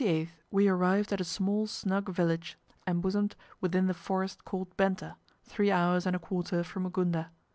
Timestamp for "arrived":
0.67-1.13